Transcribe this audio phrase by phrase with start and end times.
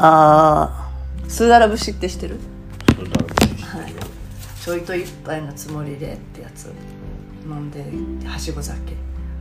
[0.00, 1.28] あー。
[1.28, 2.38] スーダラ節って知ってる？
[2.94, 3.28] それだろう
[3.78, 3.92] はい。
[4.62, 6.72] ちょいと一杯のつもりでってやつ。
[7.44, 7.84] 飲んで
[8.28, 8.78] はしご酒。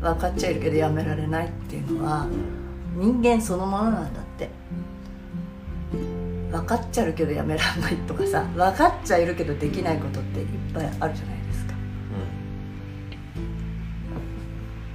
[0.01, 2.27] 分かっちゃいるけどやめられないっていうのは
[2.95, 4.49] 人間そのものなんだって。
[6.51, 11.73] 分かっちゃうけどやめられないとかさ分かっちゃいるけどできないことっていっぱいあるじゃないですか。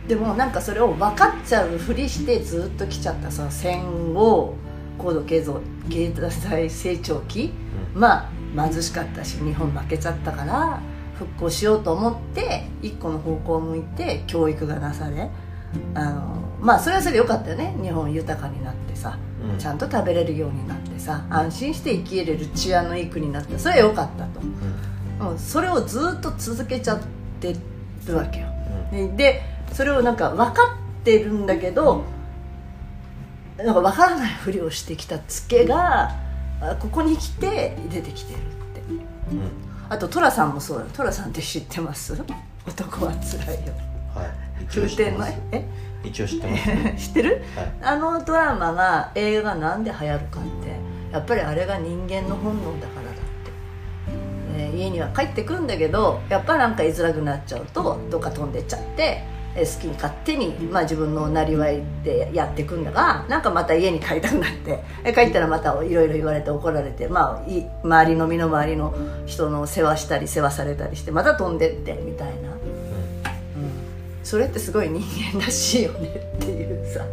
[0.08, 4.56] でもなんかそれを分かっちゃうふりしてずっと来ちゃったその戦後
[5.02, 7.52] 高度経済経済成長期、
[7.94, 10.80] まあ貧しかったし日本負けちゃったから
[11.18, 15.30] 復興しようと思って一個の方向を向いて教育がなされ
[15.94, 17.74] あのまあそれはそれでよかったよね。
[17.82, 19.58] 日本豊かになってさ、うん。
[19.58, 24.40] ちゃんと食べれるようになってさ安心して生きれる治安のいい国になったそれはよかったと、
[25.30, 27.00] うん、それをずっと続けちゃっ
[27.40, 27.56] て
[28.06, 28.48] るわけよ。
[28.92, 29.42] でで
[29.72, 30.52] それをなんか分か
[31.00, 32.04] ってるんだけど
[33.58, 36.10] なんか分からないふりをしてきたツケが
[36.60, 38.40] あここに来て出てきてるっ
[38.74, 38.80] て。
[38.80, 38.96] うん。
[38.96, 39.50] うん
[39.88, 40.84] あと寅さんもそうだ。
[40.84, 42.14] よ寅さんって知ってます？
[42.66, 43.74] 男はつらいよ。
[44.14, 44.64] はい。
[44.64, 45.34] 一応宮知ってます。
[45.50, 45.68] え？
[46.02, 46.64] 一応知ってます。
[47.08, 47.44] 知ってる？
[47.54, 47.72] はい。
[47.82, 50.76] あのドラマが映画がなんで流行るかって
[51.12, 53.20] やっぱりあれが人間の本能だからだって、
[54.56, 68.94] えー家には帰ってくんだけどやっぱなんか居づらくなっちゃうとどっか飛んでっちゃって、えー好きに勝手に、まあ、自分のなりわいでやっていくんだがなんかまた家に帰りたくなってえ 帰ったらまたいろいろ言われて怒られて、まあ、い周りの身の回りの
[69.26, 72.52] 人の世話したり世話されたりしてまた飛んでってみたいな。
[74.24, 75.02] それってすごい人
[75.34, 77.04] 間らしいよねっていうさ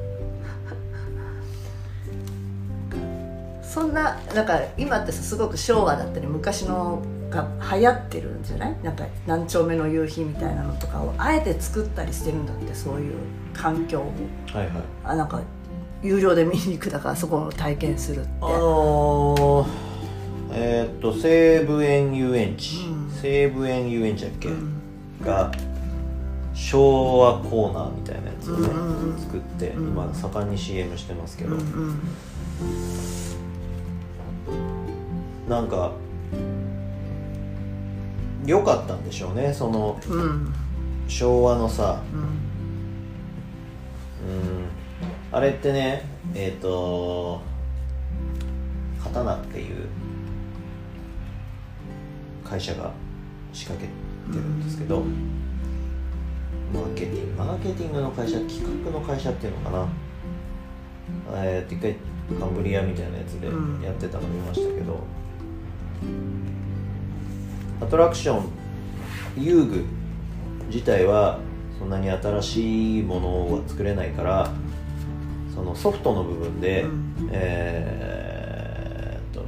[3.64, 8.76] そんななんか今ってさすごく昭和だったり昔のが流行ってるんじゃない？
[8.84, 13.14] なんか何丁目の夕日みたいなのとかをあえて作ったりしてるんだってそういう
[13.54, 14.12] 環境を。
[14.52, 14.72] はいはい。
[15.04, 15.42] あなんか
[16.02, 18.30] 有料で見に行くだからそこを体験するって。
[18.42, 19.68] あのー、
[20.54, 23.12] えーっと西武園遊園地、うん。
[23.12, 24.82] 西武園遊園地だっけ、うん。
[25.24, 25.52] が
[26.54, 28.80] 昭和コーナーみたいなやつをね、うんう
[29.12, 29.20] んうん。
[29.20, 29.88] 作って、うん。
[29.90, 32.00] 今盛んに CM してますけど、うんうん。
[35.48, 35.92] なんか
[38.46, 39.54] 良かったんでしょうね。
[39.54, 40.54] そのうん。
[41.08, 42.02] 昭和のさ。
[42.14, 42.20] うん。
[42.20, 42.28] うん。
[45.32, 47.42] あれってねえっ、と
[49.04, 49.88] 刀っていう
[52.44, 52.92] 会社が
[53.54, 53.92] 仕掛け
[54.32, 55.04] てるんですけど、
[56.74, 59.88] マーケティングマーケティングの会社企画の会社っていうのかな。
[61.32, 61.96] えー、と一回
[62.40, 63.82] カンブリアみたいなやつでうん。
[63.82, 65.00] やってたの見ましたけど、
[67.82, 68.50] アトラクション
[69.38, 69.86] 遊具
[70.68, 71.40] 自体は
[71.78, 74.52] そんなに新しいものは作れないから
[75.56, 77.30] そのソフトの部分で、うん。
[77.32, 79.46] えーっと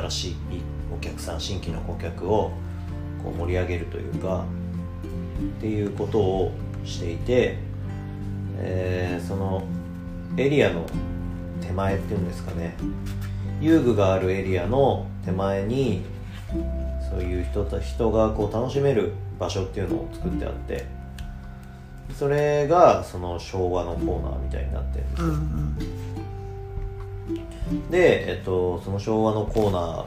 [0.00, 0.36] 新しい
[0.94, 2.50] お客さん新規の顧客を
[3.22, 4.44] こう盛り上げるというか
[5.58, 6.52] っていうことを
[6.84, 7.58] していて、
[8.58, 9.64] えーその
[10.36, 10.84] エリアの
[11.62, 12.76] 手前っていうんですかね
[13.60, 16.04] 遊具があるエリアの手前に
[17.10, 20.84] そういう人た人がこう楽しめる場所っていうのを作ってあって
[22.14, 25.26] それがその昭和のコーナーみたいになってるんですよ。
[25.26, 25.32] うん
[27.72, 27.90] うん。
[27.90, 30.04] で、えっと、その昭和のコーナ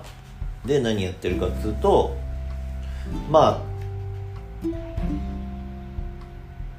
[0.65, 2.15] ーで何やってるかっつうと
[3.29, 3.69] まあ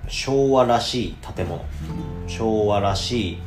[0.09, 1.65] 昭和らしい建物。
[2.27, 3.39] 昭和らしい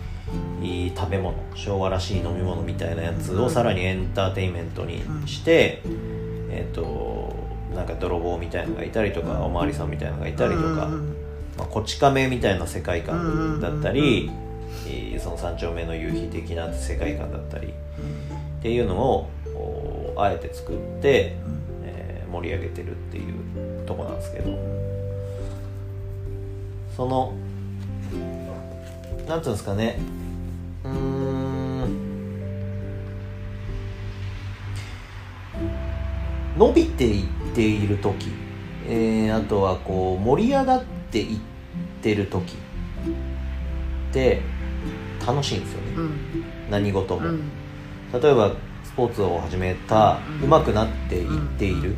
[0.64, 5.82] いい食べ物昭和らしい飲み物みたいなやつをさらにエンターテインメントにして、
[6.50, 7.36] えっと
[7.76, 11.16] なんか泥棒みたいなのがいたりとかおまわりさんみたいなのがいたりとか、うん。
[11.58, 13.96] まあ、こち亀みたいな世界観だったうん。
[13.96, 14.32] り、
[14.88, 21.36] えーその三丁目の夕日的な世界観だったりっていうのをおあえて作って、
[21.84, 24.58] えー盛り上げてるっていうとこなんですけど。
[26.96, 27.34] その
[29.28, 30.00] なんていうんですかね
[36.58, 37.26] 伸びていっ
[37.56, 38.30] ている時、
[38.88, 41.40] えーあとはこう盛り上がっていっ
[42.02, 42.54] てる時。
[42.54, 44.42] って
[45.26, 46.12] 楽しいんですよね、うん。
[46.70, 47.52] 何事も、うん。
[48.14, 48.52] 例えば
[48.84, 50.50] スポーツを始めたうん。
[50.50, 51.96] 上手くなっていっている。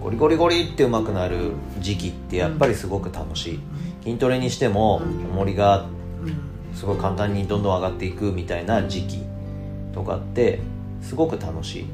[0.00, 3.60] ゴリゴリゴリって上手くなる時期ってやっぱりすごく楽しい。
[4.04, 5.32] 筋トレにしてもうん。
[5.32, 5.86] 重りが
[6.22, 9.22] うんすごい簡単にどんどん上がっていくみたいな時期
[9.92, 10.60] とかって
[11.02, 11.86] すごく楽しい。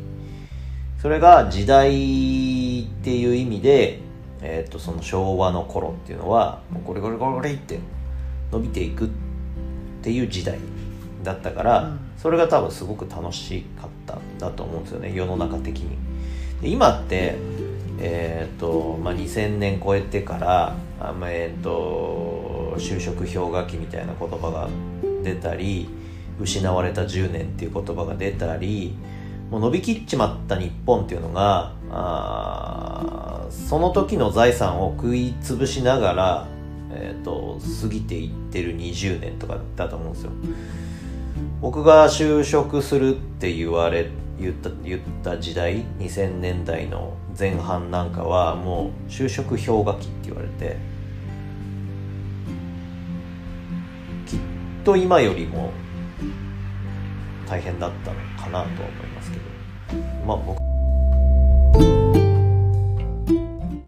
[1.01, 4.01] それが時代っていう意味で、
[4.43, 7.79] えー、とその昭和の頃っていうのはもうゴリゴリゴリゴリって
[8.53, 9.09] 伸びていくっ
[10.03, 10.59] ていう時代
[11.23, 12.01] だったから、うん。
[12.17, 15.97] それが多分すごく楽しかったんだと思うんですよね世の中的に。
[16.61, 17.37] で今って
[18.03, 22.40] えーとまあ、2000年超えてからあ、まあえー、と
[22.79, 24.69] 就職氷河期みたいな言葉が
[25.23, 25.89] 出たり
[26.41, 28.95] 失われた10年っていう言葉が出たり
[29.51, 36.47] もう伸びきっちまった日本っていうのがあその時の財産を食い潰しながら、
[36.93, 40.31] えー、と過ぎていってる20年とかだと思うんですよ。
[41.61, 44.09] 僕が就職するって言われ
[44.39, 50.77] 言った言った時代2000年代の前半なんかはもう就職氷河期って言われて
[54.85, 55.73] と今よりも
[57.47, 59.51] 大変だったのかなとは思いますけど。
[60.27, 60.70] まあ僕